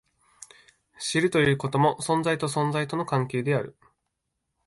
[0.99, 3.77] 知るということも、存在と存在との関係である。